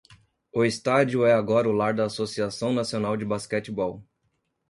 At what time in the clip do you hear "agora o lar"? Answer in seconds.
1.31-1.93